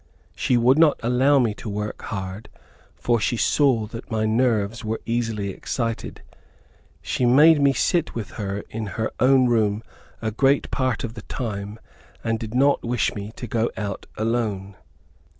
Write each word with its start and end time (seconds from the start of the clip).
She 0.35 0.57
would 0.57 0.79
not 0.79 0.99
allow 1.03 1.37
me 1.37 1.53
to 1.53 1.69
work 1.69 2.01
hard, 2.01 2.49
for 2.95 3.19
she 3.19 3.37
saw 3.37 3.85
that 3.85 4.09
my 4.09 4.25
nerves 4.25 4.83
were 4.83 4.99
easily 5.05 5.51
excited. 5.51 6.23
She 7.03 7.23
made 7.23 7.61
me 7.61 7.71
sit 7.71 8.15
with 8.15 8.31
her 8.31 8.63
in 8.71 8.87
her 8.97 9.11
own 9.19 9.45
room 9.47 9.83
a 10.19 10.31
great 10.31 10.71
part 10.71 11.03
of 11.03 11.13
the 11.13 11.21
time, 11.21 11.79
and 12.23 12.39
did 12.39 12.55
not 12.55 12.81
wish 12.81 13.13
me 13.13 13.31
to 13.35 13.45
go 13.45 13.69
out 13.77 14.07
alone. 14.17 14.75